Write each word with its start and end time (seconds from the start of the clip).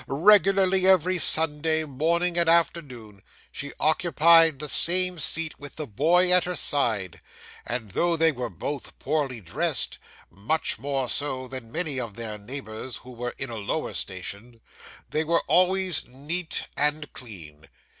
Regularly 0.07 0.87
every 0.87 1.19
Sunday, 1.19 1.83
morning 1.85 2.35
and 2.35 2.49
afternoon, 2.49 3.21
she 3.51 3.71
occupied 3.79 4.57
the 4.57 4.67
same 4.67 5.19
seat 5.19 5.59
with 5.59 5.75
the 5.75 5.85
boy 5.85 6.31
at 6.31 6.45
her 6.45 6.55
side; 6.55 7.21
and 7.67 7.91
though 7.91 8.17
they 8.17 8.31
were 8.31 8.49
both 8.49 8.97
poorly 8.97 9.41
dressed 9.41 9.99
much 10.31 10.79
more 10.79 11.07
so 11.07 11.47
than 11.47 11.71
many 11.71 11.99
of 11.99 12.15
their 12.15 12.39
neighbours 12.39 12.95
who 12.95 13.11
were 13.11 13.35
in 13.37 13.51
a 13.51 13.57
lower 13.57 13.93
station 13.93 14.59
they 15.11 15.23
were 15.23 15.43
always 15.47 16.03
neat 16.07 16.63
and 16.75 17.13
clean. 17.13 17.67